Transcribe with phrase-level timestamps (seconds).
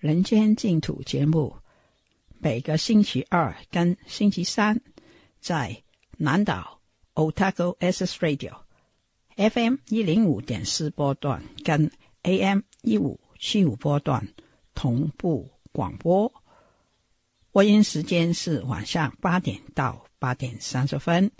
[0.00, 1.54] 人间净土节目，
[2.38, 4.80] 每个星期二跟星期三
[5.42, 5.76] 在
[6.16, 6.80] 南岛
[7.12, 8.56] Otago S Radio
[9.36, 11.90] FM 一零五点四波段跟
[12.22, 14.26] AM 一五七五波段
[14.74, 16.32] 同步广播，
[17.52, 21.30] 播音时间是晚上八点到八点三十分。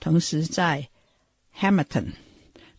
[0.00, 0.86] 同时在
[1.56, 2.08] Hamilton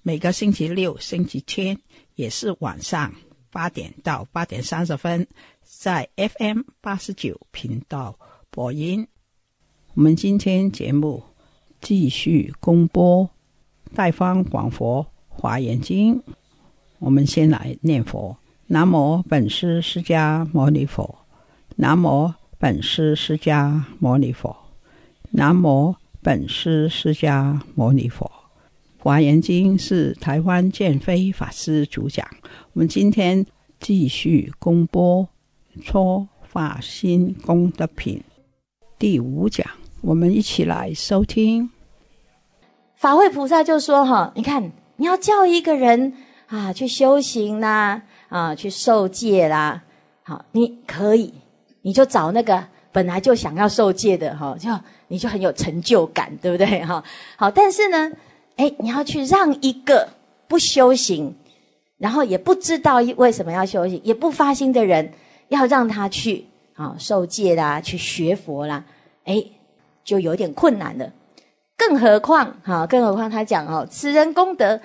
[0.04, 1.80] 每个星期六、星期天
[2.14, 3.16] 也是晚上。
[3.54, 5.26] 八点到八点三十分，
[5.62, 8.18] 在 FM 八十九频道
[8.50, 9.08] 播音。
[9.94, 11.24] 我们今天节目
[11.80, 13.24] 继续公播
[13.96, 16.16] 《大方广佛华严经》。
[16.98, 21.16] 我们先来念佛：南无本师释迦牟尼佛，
[21.76, 24.58] 南无本师释迦牟尼佛，
[25.30, 28.43] 南无本师释迦牟尼佛。
[29.04, 32.26] 华严经是台湾建飞法师主讲，
[32.72, 33.46] 我们今天
[33.78, 35.28] 继续公播
[35.84, 38.24] 《初法心功德品》
[38.98, 39.68] 第五讲，
[40.00, 41.70] 我们一起来收听。
[42.96, 46.14] 法会菩萨就说：“哈，你看你要叫一个人
[46.48, 49.84] 啊去修行啦，啊去受戒啦，
[50.22, 51.34] 好，你可以，
[51.82, 52.64] 你就找那个
[52.94, 54.70] 本来就想要受戒的哈，就
[55.10, 56.82] 你就很有成就感，对不对？
[56.86, 57.04] 哈，
[57.36, 58.10] 好，但是呢。”
[58.56, 60.10] 哎，你要去让一个
[60.48, 61.36] 不修行，
[61.98, 65.12] 然后也不知道为什么要修行，也不发心的人，
[65.50, 68.84] 要让他去啊受戒啦，去学佛啦，
[69.24, 69.44] 哎，
[70.04, 71.12] 就有点困难了。
[71.76, 74.80] 更何况哈，更何况他讲哦，此人功德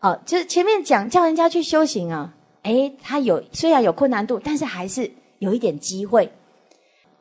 [0.00, 6.30] 哦，就是前面讲叫人家去修行啊，哎，他有虽然有困难度，但是还是有一点机会，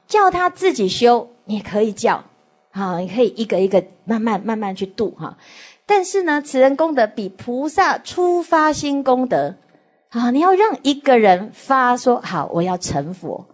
[0.07, 2.23] 叫他自己修也可以叫，
[2.71, 5.37] 啊，你可以一个一个慢慢慢慢去度哈。
[5.93, 9.53] 但是呢，此人功德比菩萨初发心功德，
[10.07, 13.45] 啊，你要让一个人发说好，我要成佛，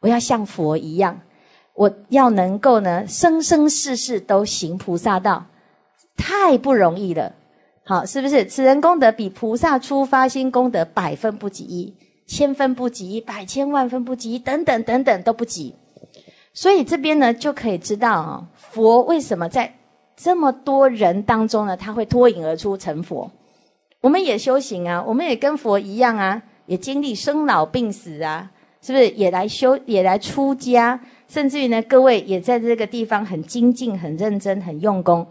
[0.00, 1.18] 我要像佛一样，
[1.72, 5.46] 我要能够呢生生世世都行菩萨道，
[6.14, 7.32] 太不容易了，
[7.86, 8.44] 好，是不是？
[8.44, 15.74] 此人功德比菩萨初发心功德百分不及一，千分不及一，百千万分不及一，等等等等都不及，
[16.52, 19.74] 所以这边呢就可以知道啊，佛为什么在？
[20.18, 23.30] 这么多人当中呢，他会脱颖而出成佛。
[24.00, 28.50] 我们也修行啊，我们也跟佛一样啊，也经历生老病死啊，
[28.82, 35.24] 是不是也来修也来出家，甚至于呢，各位也在这个地方很精进、很认真、很用功。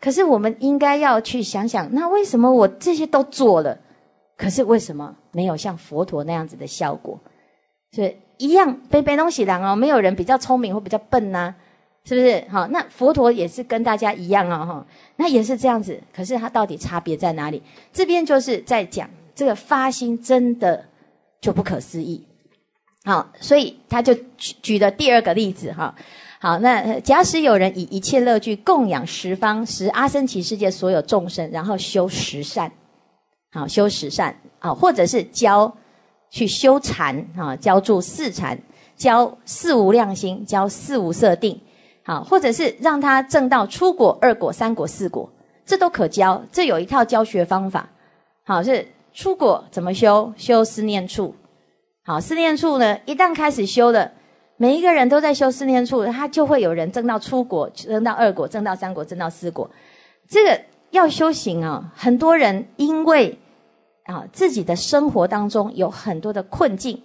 [0.00, 3.76] 可是我们应该要去想想，那为什么我这些都做了，
[4.36, 7.18] 可是为什么没有像佛陀那样子的效果？
[7.90, 11.52] 所以一样背背东西难哦，没有人比较聪明或比较笨呐。
[12.04, 12.66] 是不是好？
[12.68, 14.84] 那佛陀也是跟大家一样啊，哈，
[15.16, 16.00] 那也是这样子。
[16.12, 17.62] 可是他到底差别在哪里？
[17.92, 20.84] 这边就是在讲这个发心真的
[21.40, 22.26] 就不可思议。
[23.04, 25.94] 好，所以他就举举了第二个例子哈。
[26.40, 32.72] 好，那假使有人以一切乐具供养十方十阿僧祇世界所有众生，然后修十善，
[33.52, 35.72] 好，修十善啊，或者是教
[36.30, 38.58] 去修禅啊，教住四禅，
[38.96, 41.60] 教四无量心，教四无色定。
[42.04, 45.28] 好，或者是让他证到出果、二果三果四果，
[45.64, 47.88] 这都可教，这有一套教学方法。
[48.44, 50.32] 好，是出果怎么修？
[50.36, 51.34] 修思念处。
[52.04, 54.10] 好，思念处呢，一旦开始修了，
[54.56, 59.70] 每一个人都在修思念处，他就会有人证到出果、证到二果，证到三果，证到四果。
[60.28, 60.60] 这个
[60.90, 63.38] 要修行啊，很多人因为
[64.06, 67.00] 啊自己的生活当中有很多的困境，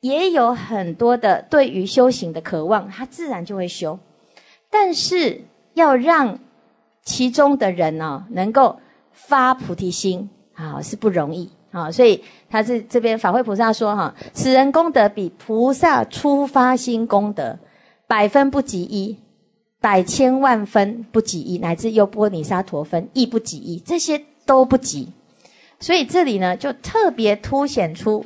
[0.00, 3.96] 也有很多的对于修行的渴望，他自然就会修。
[4.72, 5.42] 但是
[5.74, 6.38] 要让
[7.04, 8.80] 其中的人呢，能够
[9.12, 11.92] 发菩提心啊，是不容易啊。
[11.92, 17.58] 所以他是这边法会菩萨说哈，此人功德比菩萨初发心功德
[18.06, 19.14] 百分不及一，
[19.78, 25.06] 百千万分不及一，乃至优波尼沙陀分亦不及一，这些都不及。
[25.80, 28.24] 所以这里呢，就特别凸显出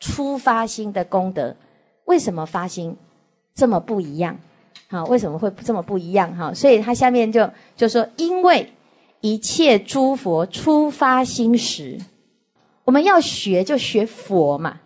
[0.00, 1.54] 初发心的功德，
[2.06, 2.96] 为什么发心
[3.54, 4.36] 这么不一样？
[4.88, 6.32] 好，为什么会这么不一样？
[6.36, 8.68] 哈，所以他下面就就说：因为
[9.20, 11.98] 一切诸佛初发心时，
[12.84, 14.78] 我们要学就学佛嘛。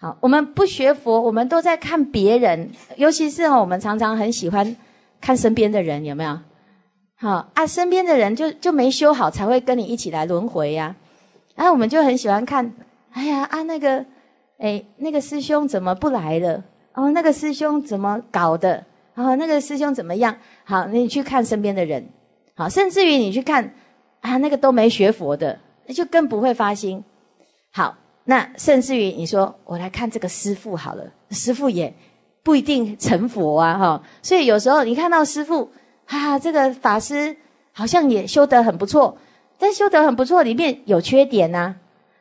[0.00, 4.76] 好，我们不学佛，我们都在看别人，尤其是哈，我们常常很喜欢
[5.20, 6.38] 看身边的人有没有？
[7.16, 10.94] 好啊，身边的人就就没修好，才会跟你一起来轮回呀。
[11.56, 12.72] 然后我们就很喜欢看，
[13.10, 14.04] 哎呀啊，那个
[14.58, 16.62] 哎那个师兄怎么不来了？
[16.94, 18.84] 哦，那个师兄怎么搞的？
[19.18, 20.36] 哦，那个师兄怎么样？
[20.62, 22.08] 好，你去看身边的人，
[22.54, 23.74] 好，甚至于你去看
[24.20, 27.02] 啊，那个都没学佛的，那就更不会发心。
[27.72, 31.92] 好，那甚至于你说我来看这个师父好了，师父也
[32.44, 34.00] 不一定成佛啊，哈。
[34.22, 35.68] 所以有时候你看到师父，
[36.06, 37.36] 啊，这个法师
[37.72, 39.18] 好像也修得很不错，
[39.58, 41.74] 但修得很不错里面有缺点呐。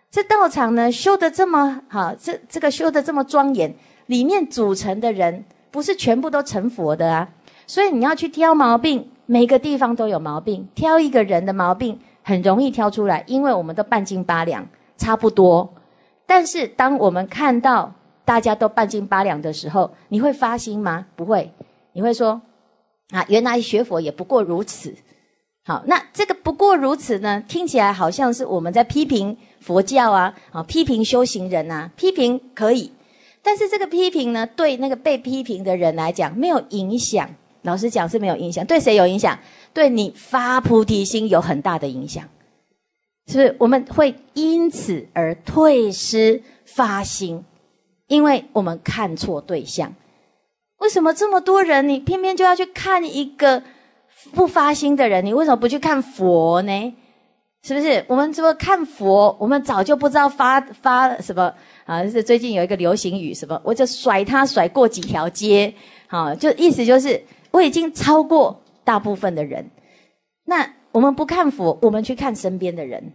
[0.09, 3.75] 这道场呢修得这么好，这这个修得这么庄严，
[4.07, 5.45] 里面组成的人。
[5.77, 7.29] 不是全部都成佛的啊，
[7.67, 10.67] 所以你要去挑毛病，每个地方都有毛病。
[10.73, 15.71] 挑一个人的毛病很容易挑出来，因为我们都半斤八两，差不多。
[16.25, 17.93] 但是当我们看到
[18.25, 21.05] 大家都半斤八两的时候，你会发心吗？
[21.15, 21.53] 不会，
[21.93, 22.41] 你会说
[23.11, 24.91] 啊，原来学佛也不过如此。
[25.63, 27.43] 好，那这个不过如此呢？
[27.47, 32.91] 听起来好像是我们在批评佛教啊，啊，批评修行人啊，批评可以。
[33.47, 37.29] 但是这个批评呢，对那个被批评的人来讲没有影响，
[37.61, 38.63] 老实讲是没有影响。
[38.65, 39.39] 对谁有影响？
[39.73, 42.25] 对你发菩提心有很大的影响，
[43.27, 43.55] 是不是？
[43.57, 47.45] 我们会因此而退失发心，
[48.07, 49.95] 因为我们看错对象。
[50.79, 53.63] 为什么这么多人，你偏偏就要去看一个
[54.33, 55.25] 不发心的人？
[55.25, 56.93] 你为什么不去看佛呢？
[57.63, 58.03] 是不是？
[58.09, 61.53] 我们么看佛，我们早就不知道发发什么。
[61.87, 63.59] 啊，是最近有一个流行语，什么？
[63.63, 65.73] 我就甩他甩过几条街，
[66.05, 67.19] 好，就意思就是
[67.49, 69.65] 我已经超过大部分的人。
[70.43, 73.13] 那我们不看佛，我们去看身边的人，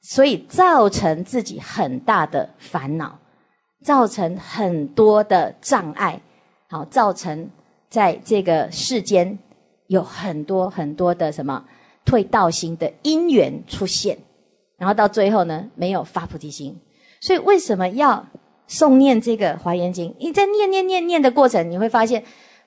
[0.00, 3.18] 所以造成自己很大的烦恼，
[3.84, 6.18] 造成很多的障碍，
[6.70, 7.50] 好，造成
[7.90, 9.38] 在这个世间
[9.88, 11.62] 有很多很多的什么
[12.06, 14.16] 退道心的因缘出现，
[14.78, 16.74] 然后到最后呢，没有发菩提心。
[17.20, 18.24] 所以为什么要
[18.68, 20.10] 诵念这个《华严经》？
[20.18, 22.22] 你在念念念念的过程，你会发现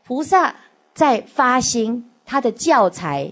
[0.05, 0.53] 菩萨
[0.93, 3.31] 在发心，他的教材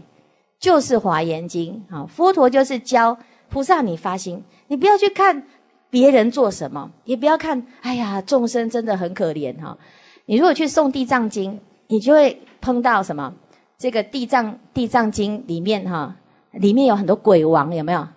[0.59, 2.06] 就是《华严经》啊。
[2.07, 3.15] 佛陀就是教
[3.50, 5.44] 菩萨你发心，你不要去看
[5.91, 9.77] 别人做什么，也不要看哎呀众生真的很可怜哈。
[10.25, 11.53] 你如果去诵《地藏经》，
[11.88, 13.31] 你就会碰到什么？
[13.77, 16.15] 这个《地藏地藏经》里面哈，
[16.51, 18.07] 里面有很多鬼王，有没有？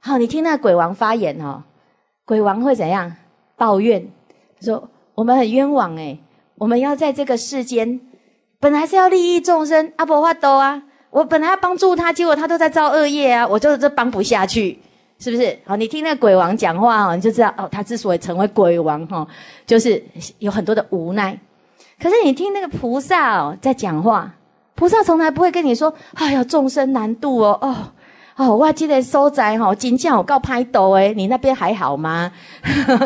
[0.00, 1.62] 好，你听那鬼王发言哈。
[2.26, 3.14] 鬼王会怎样
[3.56, 4.04] 抱怨？
[4.60, 6.18] 说我们很冤枉哎，
[6.58, 8.00] 我们要在这个世间，
[8.58, 14.76] 本来是要利益众生阿婆话多啊，我本来要帮助他，结果他都在造恶业啊，我就这帮不下去，
[15.20, 15.56] 是不是？
[15.64, 19.24] 好，你听那个鬼王讲话哦，你就知道哦，他之所以成为鬼王哈，
[19.64, 20.02] 就是
[20.40, 21.38] 有很多的无奈。
[22.00, 24.34] 可是你听那个菩萨哦在讲话，
[24.74, 27.92] 菩萨从来不会跟你说，哎呀，众生难度哦哦。
[28.36, 32.30] 哦，我还记得所在哈，今天我刚拍到诶，你那边还好吗？
[32.60, 32.96] 哈、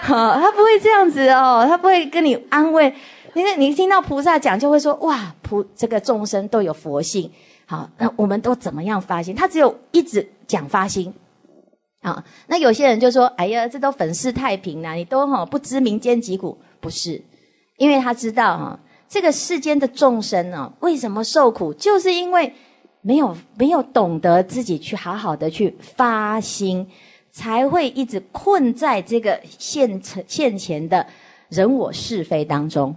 [0.00, 2.90] 好，他不会这样子哦，他不会跟你安慰，
[3.34, 7.30] 你为你听到菩萨讲，就会说哇，菩这个众生都有佛性，
[7.66, 9.34] 好，那我们都怎么样发心？
[9.34, 11.12] 他只有一直讲发心，
[12.00, 17.22] 啊，那有些人就说，哎呀，这都粉饰太平啦，你都哈不知民间疾苦，不是？
[17.76, 22.54] 因为他知道哈，这个世间的众生呢，为什么受苦，就是因为。
[23.02, 26.86] 没有没有懂得自己去好好的去发心，
[27.30, 31.06] 才会一直困在这个现前现前的
[31.48, 32.94] 人我是非当中。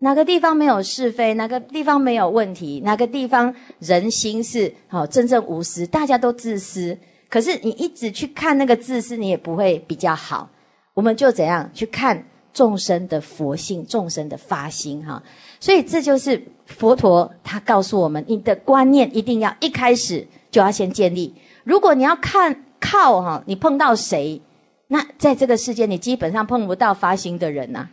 [0.00, 1.32] 哪个地方没有是非？
[1.34, 2.82] 哪个地方没有问题？
[2.84, 5.06] 哪个地方人心是好？
[5.06, 6.96] 真正无私，大家都自私。
[7.30, 10.50] 可是你一直去看那个自私，你也不会比较好。
[10.92, 15.22] 我们就怎样去看众生的佛性，众生的发心哈？
[15.60, 21.32] 所以这就是佛陀他告诉我们，你的观念一定要一开始就要先建立。
[21.64, 24.40] 如果你要看靠哈，你碰到谁，
[24.88, 27.88] 那在这个世界你基本上碰不到发心的人呐，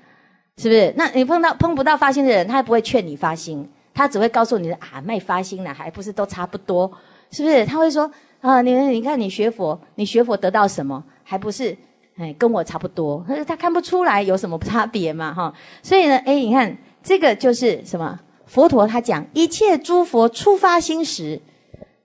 [0.58, 0.94] 是不是？
[0.98, 6.92] 那你碰到碰不到发心的人，他也不会劝你发心，他只会告诉你啊，没发心呢，还不是都差不多，
[7.32, 7.66] 是不是？
[7.66, 8.10] 他会说
[8.42, 11.76] 啊，你你看你学佛，你学佛得到什么，还不是
[12.18, 13.24] 哎跟我差不多？
[13.28, 15.54] 他他看不出来有什么差别嘛哈。
[15.82, 16.76] 所以呢，哎，你看。
[17.04, 18.20] 这个就是什么？
[18.46, 21.42] 佛陀他讲，一切诸佛初发心时，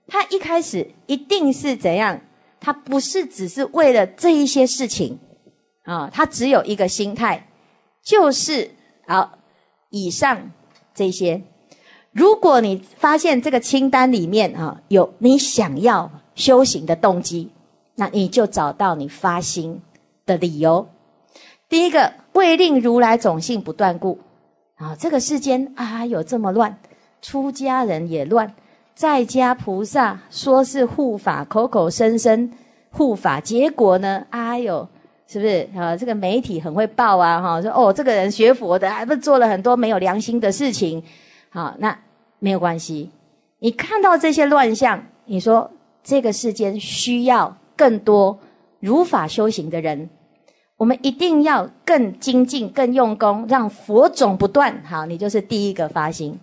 [0.07, 2.19] 他一开始一定是怎样？
[2.59, 5.17] 他不是只是为了这一些事情
[5.83, 7.47] 啊，他只有一个心态，
[8.03, 8.71] 就是
[9.07, 9.39] 好
[9.89, 10.51] 以上
[10.93, 11.41] 这些。
[12.11, 17.49] 如果你发现这个清单里面啊有你想要修行的动机，
[17.95, 19.81] 那你就找到你发心
[20.25, 20.89] 的理由。
[21.69, 24.19] 第一个，为令如来种性不断故。
[24.79, 26.75] 啊，这个世间啊，有这么乱，
[27.21, 28.51] 出家人也乱，
[28.95, 32.49] 在家菩萨说是护法，口口声声
[32.89, 34.87] 护法，结果呢，啊有。
[35.31, 35.95] 是不是啊？
[35.95, 41.03] 这个媒体很会报啊，哈，说哦，这个人学佛的，还不做了很多没有良心的事情，
[41.51, 41.95] 好，那
[42.39, 43.11] 没有关系，
[43.59, 45.69] 你看到这些乱象，你说
[46.01, 48.39] 这个世间需要更多
[48.79, 50.09] 如法修行的人。
[50.79, 54.81] 我们一定要更精进、更用功，让佛种不断。
[54.85, 56.39] 好，你就是第一个发心，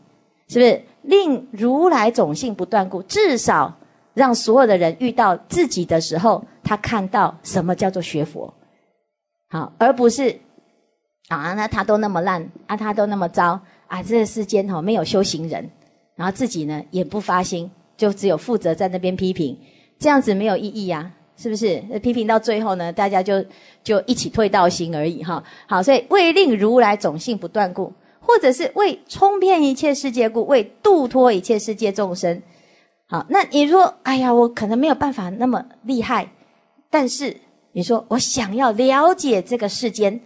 [0.46, 0.82] 是不是？
[1.00, 3.74] 令如来种性不断故，至少
[4.12, 8.52] 让所有的人遇到自己的时候，他看到什么叫做学佛，
[9.48, 10.38] 好，而不是
[11.28, 15.70] 啊，那他都那么烂，啊，他都那么糟，啊，这个世间哦没有修行人，
[16.14, 19.56] 然后自己呢也不发心，就只有负责在那边批评，
[19.98, 21.10] 这样子没有意义呀。
[21.36, 22.90] 是不是批评到最后呢？
[22.92, 23.44] 大家就
[23.84, 25.42] 就一起退道心而已哈。
[25.66, 32.42] 好，所以为令如来种性不断故，或者是为冲遍一切世界故，为度脱一切世界众生。
[33.08, 36.28] 好，那你说，哎呀，我可能没有办法那么厉害，
[36.90, 37.36] 但是
[37.72, 40.18] 你说我想要了解这个世间，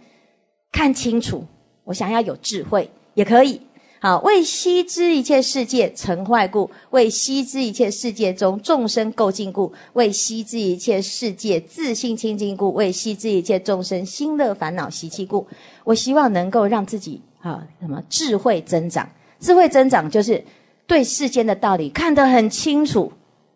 [0.71, 1.45] 看清楚，
[1.83, 3.61] 我想要有智慧，也可以。
[4.03, 15.45] 好，为悉知一切世界成坏故，为悉知一切世界中众生垢净故，为悉知一切世界自性清净故，为悉知一切众生心乐烦恼习气故。
[15.83, 19.07] 我希望能够让自己啊什么智慧增长，
[19.39, 20.43] 智慧增长就是
[20.87, 23.13] 对世间的道理看得很清楚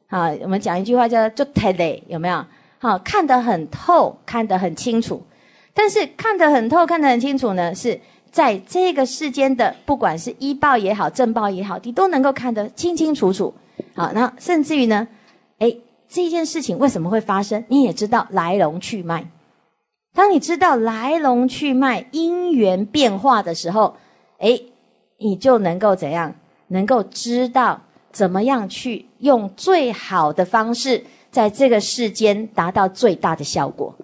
[0.10, 0.28] 啊。
[0.42, 2.46] 我们讲一句话叫做“透累”，有没有？
[2.78, 5.24] 好看得很透，看得很清楚。
[5.74, 8.00] 但是看得很透、看得很清楚呢，是。
[8.36, 13.54] 在这个世间的，不管是医报也好，政报也好，你都能够看得清清楚楚。
[13.96, 15.08] 好，那甚至于呢，
[15.58, 15.74] 哎，
[16.10, 19.25] 这件事情为什么会发生，你也知道来龙去脉。
[20.13, 23.96] 当你知道来龙去脉、因缘变化的时候，
[24.39, 24.60] 哎，
[25.20, 26.36] 你就能够怎样，
[26.68, 27.80] 能够知道
[28.12, 31.01] 怎么样去用最好的方式，
[31.32, 33.96] 在这个世间达到最大的效果。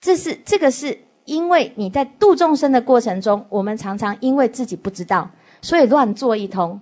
[0.00, 1.00] 这是这个是。
[1.28, 5.30] 因为你在度众生的过程中，我们常常因为自己不知道，
[5.60, 6.80] 所以乱做一通，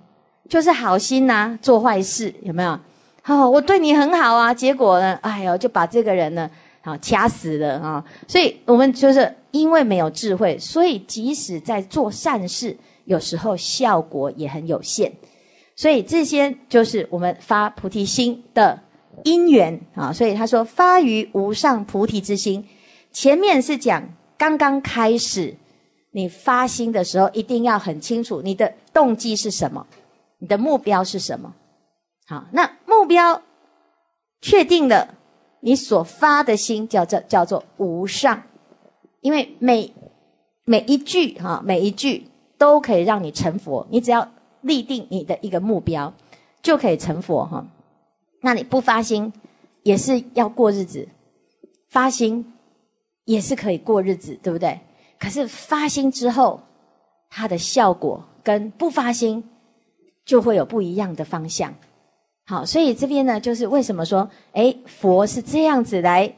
[0.49, 2.79] 就是好心呐，做坏事有没有？
[3.27, 6.49] 哦，我对你很好啊，结果呢，哎呦，就把这个人呢，
[6.85, 8.05] 好掐死了啊！
[8.29, 12.77] 所以我们就是因为没有智慧，所以即使在做善事，
[13.07, 15.13] 有时候效果也很有限。
[15.75, 18.79] 所以这些就是我们发菩提心的
[19.25, 20.13] 因缘啊。
[20.13, 22.65] 所以他说发于无上菩提之心，
[23.11, 24.09] 前面是讲。
[24.39, 25.55] 刚刚开始，
[26.11, 29.87] 你发心的时候，一定要很清楚你的动机是什么，
[30.39, 31.55] 你的目标是什么。
[32.27, 33.41] 好，那目标
[34.41, 35.15] 确定了，
[35.61, 38.43] 你所发的心叫做叫做无上，
[39.21, 39.93] 因为每
[40.65, 42.29] 每一句哈，每一句
[42.59, 43.87] 都可以让你成佛。
[43.91, 44.29] 你只要
[44.61, 46.13] 立定你的一个目标，
[46.63, 47.65] 就可以成佛哈。
[48.43, 49.33] 那你不发心，
[49.83, 51.09] 也是要过日子，
[51.89, 52.53] 发心。
[53.27, 54.81] 也是可以过日子，对不对？
[55.19, 56.59] 可是发心之后，
[57.29, 59.45] 它的效果跟不发心
[60.25, 61.75] 就会有不一样的方向。
[62.47, 66.33] 好，所以这边呢，就是为什么说，哎，佛是这样子来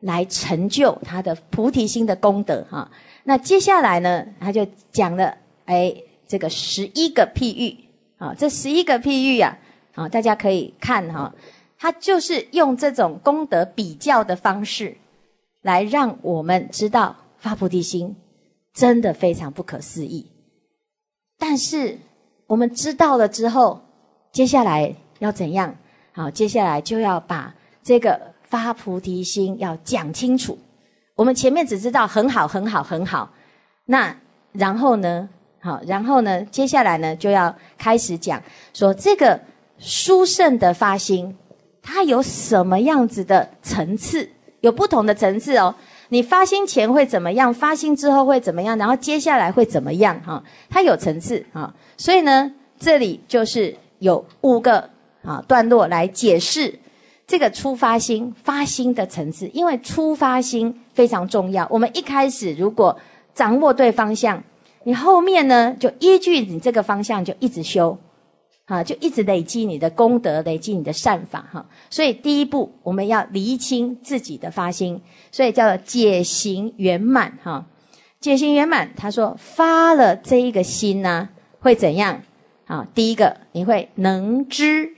[0.00, 2.88] 来成就他的菩提心的功德哈。
[3.24, 5.92] 那接下来呢，他就讲了，哎，
[6.28, 7.76] 这个十一个譬喻，
[8.16, 9.58] 好，这十一个譬喻啊，
[9.92, 11.34] 好，大家可以看哈，
[11.76, 14.96] 他就是用这种功德比较的方式。
[15.68, 18.16] 来让我们知道发菩提心
[18.72, 20.26] 真的非常不可思议，
[21.38, 21.98] 但是
[22.46, 23.78] 我们知道了之后，
[24.32, 25.76] 接下来要怎样？
[26.12, 30.58] 好，接下来就要把这个发菩提心要讲清楚。
[31.16, 33.30] 我们前面只知道很好，很好，很好。
[33.84, 34.16] 那
[34.52, 35.28] 然后呢？
[35.60, 36.40] 好，然后呢？
[36.46, 39.38] 接下来呢就要开始讲说这个
[39.76, 41.36] 殊胜的发心，
[41.82, 44.30] 它有什么样子的层次？
[44.60, 45.72] 有不同的层次哦，
[46.08, 47.52] 你发心前会怎么样？
[47.52, 48.76] 发心之后会怎么样？
[48.76, 50.20] 然后接下来会怎么样？
[50.22, 54.88] 哈，它有层次啊，所以呢，这里就是有五个
[55.22, 56.74] 啊段落来解释
[57.26, 61.66] 这个初发心发心的层次，因为初发心非常重要。
[61.70, 62.98] 我们一开始如果
[63.34, 64.42] 掌握对方向，
[64.82, 67.96] 你后面呢就依据你这个方向就一直修。
[68.68, 71.64] 啊，就一直累积你的功德，累积你的善法哈。
[71.88, 75.00] 所以第一步，我们要厘清自己的发心，
[75.32, 77.66] 所以叫做解行圆满哈。
[78.20, 82.22] 解行圆满，他说发了这一个心呢，会怎样？
[82.66, 84.90] 好，第一个你会能知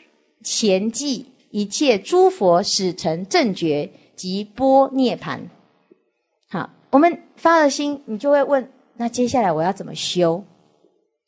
[0.43, 5.49] 前记一切诸佛使成正觉及波涅盘。
[6.49, 10.43] 好，我们发了心，你就会问，那接下来我要怎么修？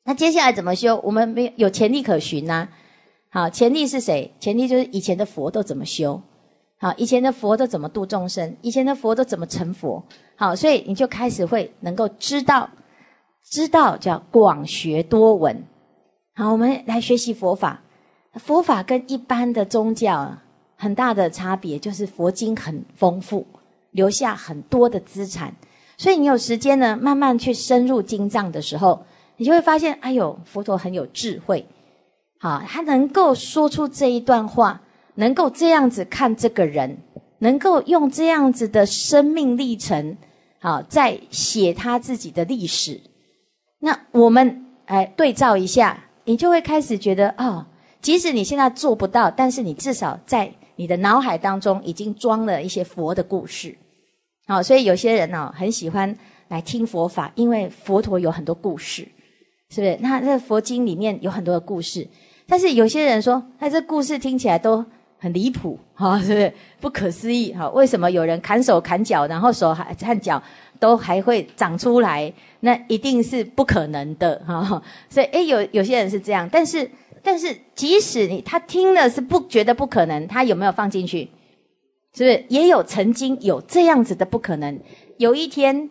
[0.04, 1.00] 那接下来怎么修？
[1.04, 2.68] 我们没有潜力可循呐。
[3.30, 4.30] 好，潜力是谁？
[4.40, 6.20] 潜力就是以前的佛都怎么修？
[6.80, 8.56] 好，以前的佛都怎么度众生？
[8.62, 10.02] 以前的佛都怎么成佛？
[10.34, 12.68] 好，所以你就开始会能够知道，
[13.48, 15.64] 知道叫广学多闻。
[16.34, 17.80] 好，我们来学习佛法。
[18.34, 20.36] 佛法跟一般的宗教
[20.74, 23.46] 很大的差别，就是佛经很丰富，
[23.92, 25.54] 留下很多的资产。
[25.96, 28.98] 所以你有时间呢，慢慢去深入经藏的时候。
[29.36, 31.66] 你就会发现，哎呦，佛陀很有智慧，
[32.38, 34.80] 好，他能够说出这一段话，
[35.14, 36.98] 能够这样子看这个人，
[37.38, 40.16] 能够用这样子的生命历程，
[40.60, 43.00] 好，在写他自己的历史。
[43.80, 47.64] 那我们哎对照一下，你就会开始觉得，哦，
[48.02, 53.76] 即使你现在做不到，但是你至少在你的脑海当中已经装了一些佛的故事，
[54.46, 56.14] 好，所以有些人呢很喜欢
[56.48, 59.08] 来听佛法，因为佛陀有很多故事。
[59.72, 59.96] 是不是？
[60.00, 62.06] 那在佛经里面有很多的故事，
[62.46, 64.84] 但是有些人说，那这故事听起来都
[65.18, 67.54] 很离谱，哈，是不是不可思议？
[67.54, 70.40] 哈，为什么有人砍手砍脚，然后手还和脚
[70.78, 72.30] 都还会长出来？
[72.60, 74.82] 那一定是不可能的，哈。
[75.08, 76.90] 所以，诶，有有些人是这样，但是，
[77.22, 81.26] 但是即使你他听了是不觉得不可能，他有没有放进去？
[82.14, 84.78] 是不是也有曾经有这样子的不可能？
[85.16, 85.88] 有一天。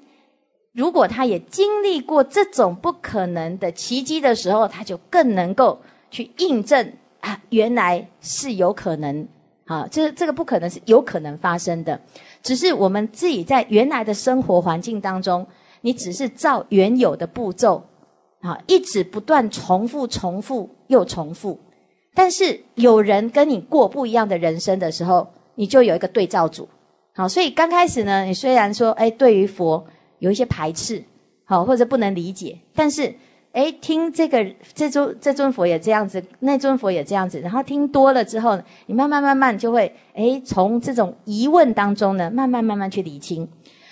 [0.73, 5.77] 如果他也经历过这种不可能的奇迹的时候，他就更能够
[6.09, 9.27] 去印证啊，原来是有可能，
[9.65, 11.99] 啊，这这个不可能是有可能发生的，
[12.41, 15.45] 只是我们自己在原来的生活环境当中，
[15.81, 17.83] 你只是照原有的步骤，
[18.39, 21.59] 啊，一直不断重复、重复又重复。
[22.13, 26.67] 但是有人跟你过不一样的人生的时候，你就有一个对照组，
[27.13, 29.85] 好，所以刚开始呢，你虽然说，哎，对于佛。
[30.21, 31.03] 有一些排斥，
[31.45, 33.13] 好或者不能理解，但是，
[33.53, 43.47] 哎，听这个这尊这尊佛也这样子，那尊佛也这样子，然后听多了之后，你慢慢慢慢就会，哎，从这种疑问当中呢，慢慢慢慢去理清。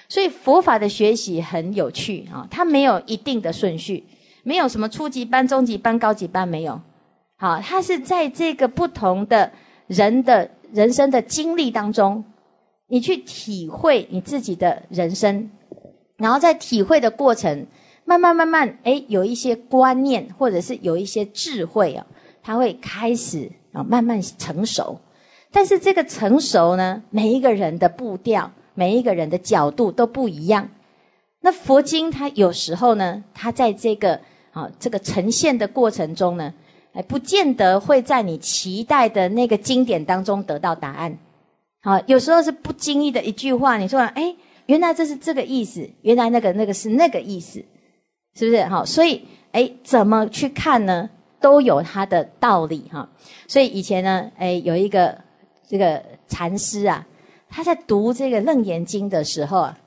[0.07, 4.03] 所以佛法的学习很有趣啊，它没有一定的顺序，
[4.43, 6.79] 没有什么初级班、中级班、高级班没有，
[7.37, 9.51] 好，它是在这个不同的
[9.87, 12.23] 人的人生的经历当中，
[12.87, 15.49] 你去体会你自己的人生。
[16.19, 17.65] 然后在体会的过程，
[18.05, 22.05] 慢慢慢慢，哎，有一些观念或者是有一些智慧啊，
[22.43, 24.99] 它会开始啊，慢慢成熟。
[25.51, 30.69] 但是这个成熟呢，每一个人的步调，每一个人的角度都不一样。
[31.41, 34.19] 那佛经它有时候呢，它在这个
[34.51, 36.53] 啊这个呈现的过程中呢，
[36.91, 41.17] 哎，不见得会在你期待的那个经典当中得到答案。
[41.81, 44.35] 好，有时候是不经意的一句话，你说，哎。
[44.69, 47.57] 原来这是这个意思，原来那个那个是那个意思，
[48.35, 48.85] 是不是好？
[48.85, 51.09] 所以，哎，怎么去看呢？
[51.41, 53.09] 都有它的道理哈。
[53.47, 55.19] 所以以前呢，哎，有一个
[55.67, 57.05] 这个禅师啊，
[57.49, 59.79] 他在读这个《楞严经》的时候啊，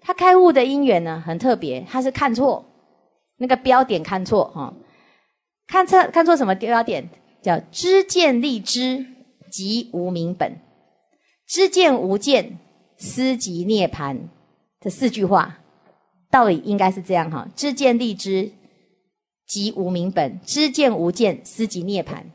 [0.00, 2.64] 他开悟的因缘呢很特别，他是看错
[3.36, 4.72] 那个标点，看错哈，
[5.66, 7.06] 看错看错什么标点？
[7.42, 9.04] 叫知见立知，
[9.50, 10.48] 即无名本；
[11.46, 12.56] 知见无见。
[13.02, 14.28] 思及涅盘，
[14.80, 15.58] 这四句话
[16.30, 17.48] 道理应该是这样哈？
[17.56, 18.52] 知见立知，
[19.44, 22.30] 即无明本；知见无见，思及涅盘。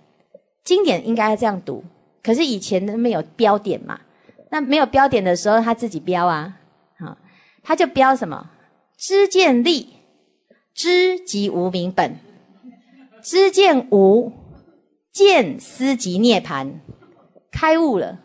[0.66, 1.86] 经典应该这样读，
[2.22, 4.02] 可是以前都没有标点嘛？
[4.52, 6.60] 那没有标点的时候，他自己标啊，
[6.98, 7.18] 啊，
[7.64, 8.52] 他就标什么？
[8.98, 9.88] 知见立
[10.76, 12.18] 知即无明本，
[13.24, 14.34] 知见无
[15.14, 16.82] 见思即涅盘，
[17.50, 18.20] 开悟了，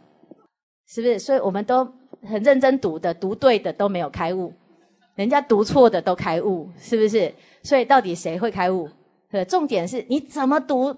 [0.89, 1.21] 是不是？
[1.21, 2.02] 所以我们都。
[2.29, 4.53] 很认真读的，读对的都没有开悟，
[5.17, 7.33] 人家读错的都开悟，是不是？
[7.63, 8.89] 所以到底谁会开悟？
[9.49, 10.95] 重点是你怎么读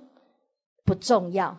[0.84, 1.56] 不重要。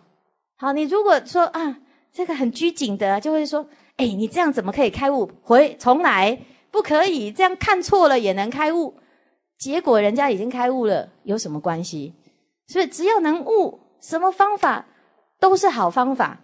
[0.56, 1.78] 好，你如果说啊，
[2.12, 5.28] 这个很拘谨的，就会说，哎，你这样怎么可以开悟？
[5.42, 6.38] 回重来
[6.70, 8.94] 不可以，这样看错了也能开悟。
[9.58, 12.14] 结果人家已经开悟了，有什么关系？
[12.68, 14.84] 所以只要能悟，什么方法
[15.40, 16.40] 都是好方法。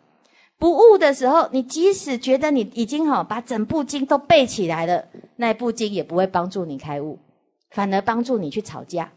[0.62, 7.18] 不悟的时候，你即使觉得你已经哈把整部经都背起来了，那一部经也不会帮助你开悟，
[7.70, 9.10] 反而帮助你去吵架，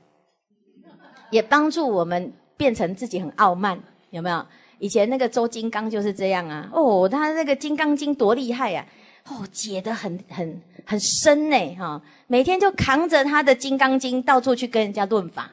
[1.29, 3.79] 也帮助我们变成自己很傲慢，
[4.09, 4.43] 有没有？
[4.79, 8.83] 以前那个周金刚就是这样啊，哦，他那个《金刚经》多厉害呀，
[9.25, 15.51] 哦，解得很很很深呢，哈，每天就扛着他的《金刚经》到处去跟人家论法，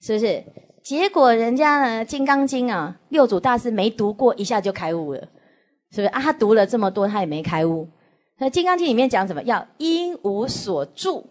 [0.00, 0.44] 是不是？
[0.88, 5.20] 结果人家呢，《金刚经》啊，六祖大师没读过，一下就开悟了，
[5.90, 6.18] 是不是啊？
[6.18, 7.86] 他读了这么多，他也没开悟。
[8.38, 9.42] 那《金刚经》里面讲什么？
[9.42, 11.26] 要因无所住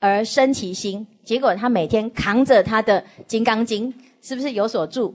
[0.00, 1.06] 而生其心。
[1.24, 5.14] 结果他每天扛着他的《金刚经》，是不是有所住？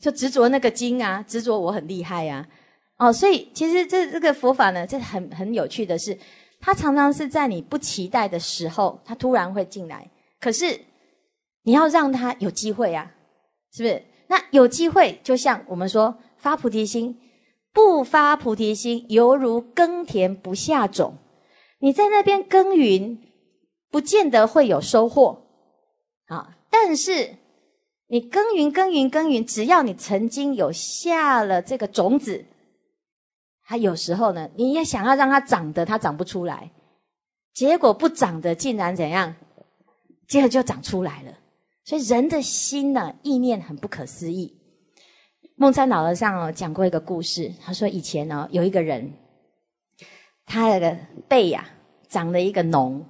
[0.00, 2.46] 就执着那个经啊，执着我很厉害啊。
[2.98, 6.16] 哦，所以其实这这个佛法呢，这很很有趣的是，
[6.60, 10.08] 它常常是在你不期待的时候，它突然会进来。
[10.38, 10.78] 可是。
[11.62, 13.10] 你要让他有机会呀，
[13.72, 14.04] 是不是？
[14.28, 17.18] 那有机会就像我们说发菩提心，
[17.72, 21.18] 不发菩提心犹如耕田不下种，
[21.80, 23.20] 你在那边耕耘，
[23.90, 25.46] 不见得会有收获。
[26.28, 27.34] 啊，但是
[28.06, 32.46] 你耕耘耕耘耕耘，只要你曾经有下了这个种子，
[33.64, 36.70] 它有时候呢，你也想要让它长得，它长不出来，
[37.52, 39.34] 结果不长得，竟然怎样？
[40.28, 41.32] 接着就长出来了。
[41.84, 44.54] 所以人的心呢，意念很不可思议。
[45.56, 49.12] 梦山老和尚讲过一个故事，他说以前哦，有一个人，
[50.46, 50.96] 他的
[51.28, 51.64] 背呀
[52.08, 53.02] 长了一个脓，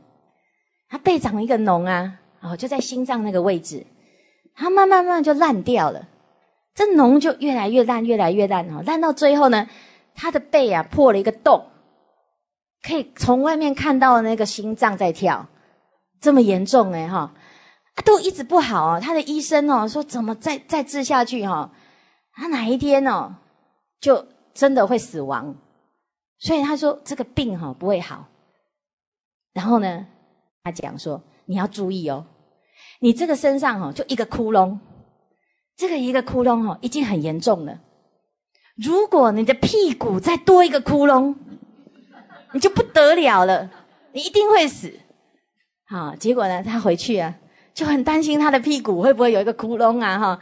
[0.89, 3.87] 他背长了一个脓啊，哦就在心脏那个位置，
[4.55, 6.09] 他慢慢慢就烂掉了，
[6.75, 9.69] 这脓就越来越烂，越来越烂哦，烂到最后呢，
[10.15, 11.65] 他的背啊破了一个洞，
[12.83, 15.47] 可以从外面看到那个心脏在跳，
[16.21, 17.35] 这么严重哎哈。
[18.03, 21.71] 都一直不好哦，他的医生哦说，怎么再再治下去哈，
[22.35, 23.35] 他哪一天哦，
[24.01, 25.55] 就真的会死亡，
[26.39, 28.27] 所以他说这个病哈不会好。
[29.53, 30.07] 然后呢，
[30.63, 32.25] 他讲说你要注意哦，
[33.01, 34.79] 你这个身上哦就一个窟窿，
[35.77, 37.79] 这个一个窟窿哦已经很严重了，
[38.77, 41.35] 如果你的屁股再多一个窟窿，
[42.53, 43.69] 你就不得了了，
[44.13, 44.93] 你一定会死。
[45.89, 47.35] 好，结果呢，他回去啊。
[47.81, 50.19] 就很担心他的屁股会不会有一个窟窿啊？
[50.19, 50.39] 哈，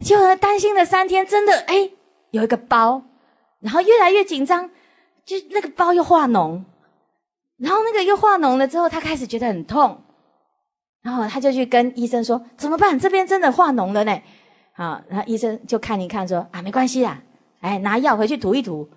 [0.00, 1.90] 就担心了三天，真的哎，
[2.30, 3.02] 有一个包，
[3.58, 4.70] 然后越来越紧张，
[5.24, 6.62] 就那个包又化脓，
[7.56, 10.04] 然后那个又化脓了之后，他开始觉得很痛，
[11.02, 12.96] 然后他就去跟医生说怎么办？
[12.96, 14.16] 这边真的化脓了呢。
[14.72, 17.20] 好，后医生就看一看说啊，没关系啦，
[17.60, 18.88] 哎，拿药回去涂一涂，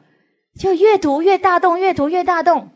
[0.60, 2.70] 就越涂越大洞，越涂越大洞，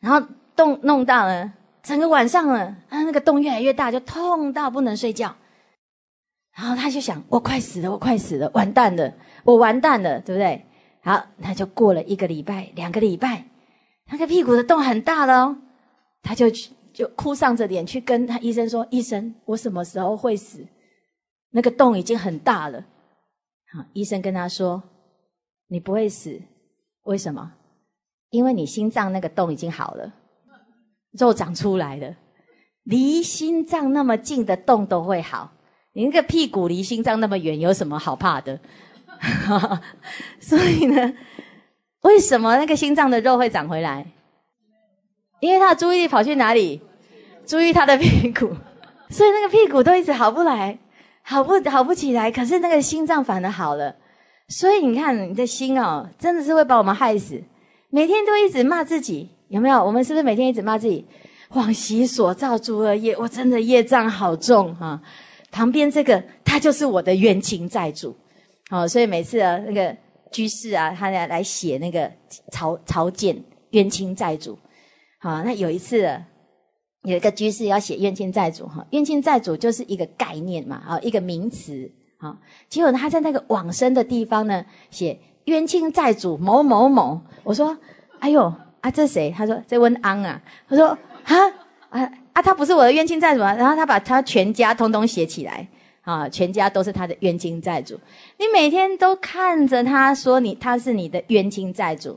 [0.00, 1.52] 然后洞弄到了。
[1.86, 5.32] 整个晚上了，他那个洞越来越大，就痛到不能睡觉。
[6.52, 9.12] 然后他就想：我快死了，我快死了，完蛋了，
[9.44, 10.64] 我完蛋了，对不对？
[11.04, 13.44] 好，那就过了一个礼拜、两个礼拜，
[14.10, 15.56] 那个屁股的洞很大了，
[16.24, 20.66] 他就去就哭丧着脸去跟他医生说：“医生，我什么时候会死？
[21.50, 22.84] 那个洞已经很大了。”
[23.72, 24.82] 好，医生跟他说
[25.70, 26.36] ：“你不会死，
[27.04, 27.52] 为什么？
[28.30, 30.12] 因为你心脏那个洞已经好了。”
[31.18, 32.14] 肉长出来了，
[32.84, 35.52] 离心脏那么近的洞都会好，
[35.94, 38.58] 那个屁股离心脏那么远，有什么好怕的？
[40.40, 41.14] 所以呢，
[42.02, 44.06] 为什么那个心脏的肉会长回来？
[45.40, 46.80] 因为他的注意力跑去哪里？
[47.46, 48.50] 注意他的屁股，
[49.08, 50.78] 所以那个屁股都一直好不来，
[51.22, 52.30] 好不好不起来。
[52.30, 53.94] 可是那个心脏反而好了，
[54.48, 57.40] 所以你看，你的心哦，真的是会把我们害死，
[57.90, 59.30] 每天都一直骂自己。
[59.48, 59.78] 有没有？
[59.84, 61.04] 我们是不是每天一直骂自己，
[61.50, 65.00] 往昔所造诸恶业，我真的业障好重啊！
[65.52, 68.16] 旁边这个，他就是我的冤亲债主。
[68.68, 69.96] 好，所以每次啊，那个
[70.32, 72.10] 居士啊，他来来写那个
[72.50, 74.58] 朝朝见冤亲债主。
[75.20, 75.98] 好，那有一次
[77.04, 81.88] 有一个居士要写冤亲债主哈，冤亲债主就是一个概念嘛，啊，一个名词。
[82.18, 82.36] 好，
[82.68, 87.78] 结果他在那个往生的地方呢，写冤亲债主某某某，我说，
[88.18, 88.52] 哎呦。
[88.86, 89.34] 他这是谁？
[89.36, 90.40] 他说在问安啊。
[90.68, 90.86] 他说
[91.24, 91.34] 啊
[91.90, 92.00] 啊
[92.32, 92.40] 啊！
[92.40, 93.52] 他不是我的冤亲债主啊。
[93.54, 95.66] 然后他把他全家通通写起来
[96.02, 97.98] 啊，全家都是他的冤亲债主。
[98.38, 102.16] 你每天都看着他说你他是你的冤亲债主，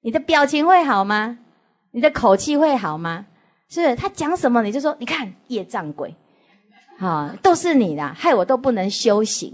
[0.00, 1.38] 你的表情会好吗？
[1.92, 3.26] 你的口气会好吗？
[3.68, 6.12] 是他讲什么你就说你看业障鬼，
[6.98, 9.48] 啊，都是你的，害我都不能修行，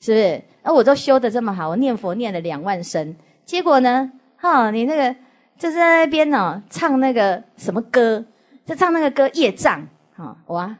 [0.00, 0.42] 是不是？
[0.62, 4.12] 而我都修的这么好，我念佛念了两万声，结果呢？
[4.36, 5.16] 哈，你那个。
[5.62, 8.24] 就是在那边呢，唱那个什么歌，
[8.66, 9.80] 就唱那个歌《业障》
[10.20, 10.76] 啊，哇，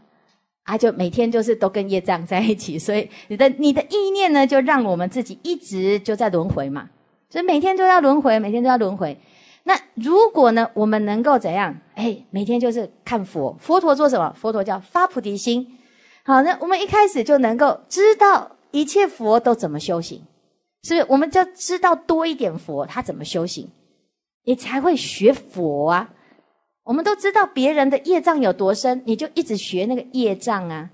[0.64, 6.90] 啊就每天就是都跟业障在一起，所以你的你的意念呢，就让我们自己一直就在轮回嘛，
[7.30, 9.16] 所以每天都要轮回，每天都要轮回。
[9.62, 11.72] 那如果呢，我们能够怎样？
[11.94, 14.32] 哎，每天就是看佛，佛陀做什么？
[14.36, 15.78] 佛陀叫发菩提心。
[16.24, 20.20] 好，那我们一开始就能够知道一切佛都怎么修行，
[20.82, 21.06] 是不是？
[21.08, 23.70] 我们就知道多一点佛他怎么修行。
[24.44, 26.10] 你才会学佛啊！
[26.84, 30.90] 我们都知道别人的业障有多深，你就一直学那个业障啊，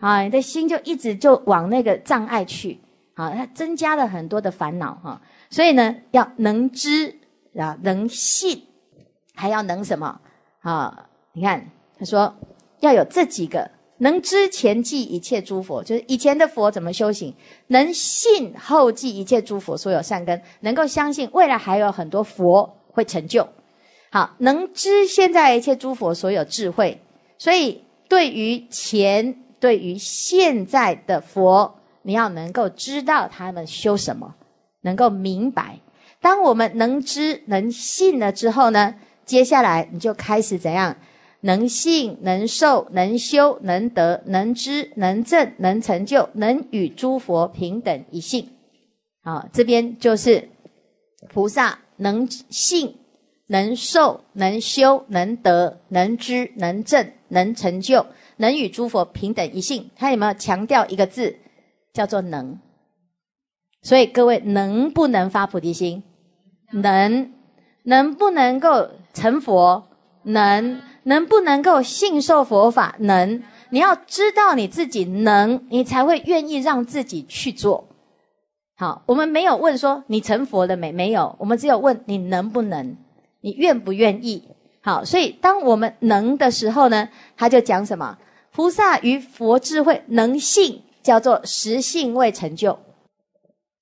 [0.00, 2.78] 啊，你的心就一直就往那个障碍去，
[3.14, 5.20] 啊，它增加了很多的烦恼哈。
[5.48, 7.14] 所以呢，要能知
[7.56, 8.62] 啊，能信，
[9.34, 10.20] 还要能什么
[10.60, 11.08] 啊？
[11.34, 11.64] 你看
[11.96, 12.34] 他说
[12.80, 17.32] 要有这几个：能知前记一切诸佛，就是以前的佛怎么修行；
[17.68, 22.74] 能信后记一切诸佛所有善根，能够相信未来还有很多佛。
[22.98, 23.48] 会成就，
[24.10, 27.00] 好能知现在一切诸佛所有智慧，
[27.38, 34.34] 所以对于前，对于现在的佛，你要能够知道他们修什么，
[34.80, 35.78] 能够明白。
[36.20, 38.92] 当我们能知能信了之后呢，
[39.24, 40.96] 接下来你就开始怎样？
[41.42, 48.48] 能信能受能修能得能知能正能成就，能与诸佛平等一性。
[49.22, 50.48] 好，这边就是
[51.32, 51.78] 菩萨。
[51.98, 52.96] 能信、
[53.46, 58.06] 能受、能修、能得、能知、能正、能成就、
[58.36, 61.36] 能与诸佛平等一性，他有没有强调一个字，
[61.92, 62.58] 叫做能？
[63.82, 66.02] 所以各位能不能发菩提心？
[66.72, 67.32] 能，
[67.84, 69.88] 能不能够成佛？
[70.24, 72.96] 能，能不能够信受佛法？
[73.00, 73.42] 能。
[73.70, 77.87] 你要知道你自己能，你才会愿意让自己去做。
[78.80, 80.92] 好，我们没有问说你成佛了没？
[80.92, 82.96] 没有，我们只有问你能不能，
[83.40, 84.40] 你愿不愿意？
[84.82, 88.16] 好，所以当我们能的时候呢，他就讲什么？
[88.52, 92.78] 菩萨于佛智慧能信，叫做实性为成就。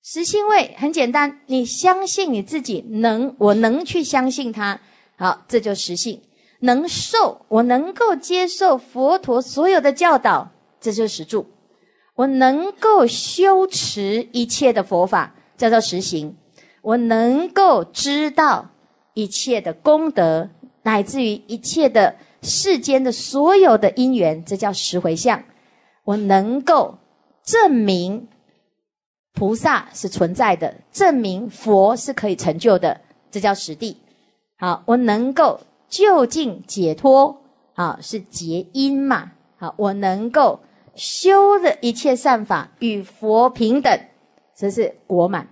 [0.03, 4.81] 实性位很简单，你相信你自己能，我能去相信他。
[5.15, 6.19] 好，这就实性
[6.61, 10.49] 能受，我能够接受佛陀所有的教导，
[10.81, 11.45] 这就是实住。
[12.17, 16.31] 我能够修持一切的佛法，叫做实行；
[16.81, 18.69] 我能够知道
[19.13, 20.49] 一切的功德，
[20.81, 25.39] 乃至于一切的世间的所有的因缘，这叫实回向；
[26.05, 26.97] 我能够
[27.43, 28.27] 证明
[29.33, 32.99] 菩萨是存在的，证明佛是可以成就的，
[33.29, 33.95] 这叫实地。
[34.57, 37.43] 好，我能够就近解脱，
[37.75, 39.33] 好是结因嘛？
[39.59, 40.59] 好，我能够。
[40.97, 43.99] 修的一切善法与佛平等，
[44.53, 45.47] 则是果满。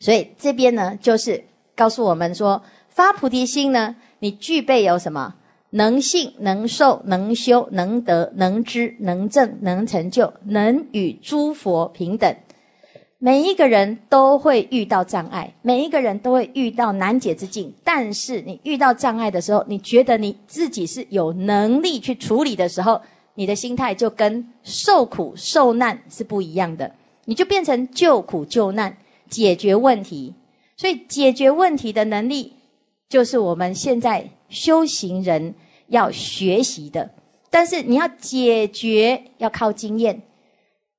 [0.00, 1.44] 所以这边呢，就是
[1.76, 5.36] 告诉我们说，发菩提心呢，你具备有什么？
[5.70, 12.34] 能信、能受、能修、能得、能知、能正、能成就、能与诸佛平等。
[13.18, 17.74] 每一个人都会遇到障碍，每一个人都会遇到难解之境。
[17.84, 22.98] 但是你遇到障碍的时候，你觉得你自己是有能力去处理的时候。
[23.36, 26.92] 你的心态就跟受苦受难是不一样的，
[27.26, 28.96] 你就变成救苦救难、
[29.28, 30.34] 解决问题。
[30.76, 32.54] 所以解决问题的能力，
[33.08, 35.54] 就是我们现在修行人
[35.86, 37.10] 要学习的。
[37.50, 40.22] 但是你要解决，要靠经验。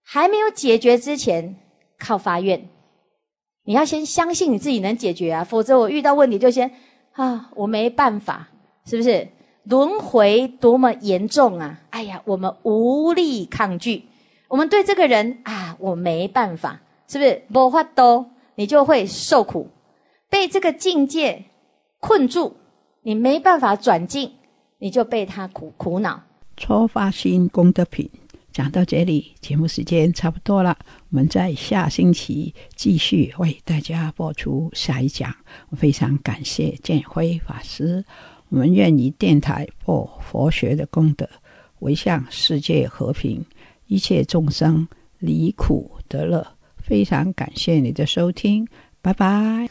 [0.04, 1.56] 还没有解决之前，
[2.00, 2.70] 靠发愿。
[3.66, 6.72] 你要先相信你自己能解决啊，否则我遇到问题就先
[7.14, 8.48] 啊，我没办法，
[8.86, 9.28] 是不是？
[9.70, 11.80] 轮回多么严重啊！
[11.90, 14.04] 哎呀，我们无力抗拒，
[14.48, 17.44] 我们对这个人啊，我没办法，是不是？
[17.52, 19.70] 佛法多，你就会受苦，
[20.30, 21.44] 被这个境界
[22.00, 22.56] 困住，
[23.02, 24.32] 你没办法转进，
[24.78, 26.24] 你就被他苦苦恼。
[26.56, 28.10] 初发心功德品
[28.54, 30.78] 讲到这里，节目时间差不多了，
[31.10, 35.36] 我们在下星期继续为大家播出下一讲。
[35.70, 38.06] 我非常感谢建辉法师。
[38.50, 41.28] 我们愿以电台或佛学的功德，
[41.80, 43.44] 为向世界和平、
[43.88, 44.88] 一切众生
[45.20, 46.46] 离苦得乐。
[46.78, 48.66] 非常感谢你的收听，
[49.02, 49.68] 拜拜。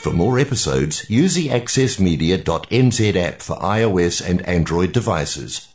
[0.00, 5.68] For more episodes, use the Access Media .nz app for iOS and Android devices.